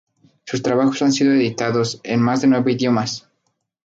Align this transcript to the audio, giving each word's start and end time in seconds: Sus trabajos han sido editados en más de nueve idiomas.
Sus 0.45 0.63
trabajos 0.63 0.99
han 1.03 1.11
sido 1.13 1.31
editados 1.31 2.01
en 2.03 2.21
más 2.23 2.41
de 2.41 2.47
nueve 2.47 2.71
idiomas. 2.71 3.29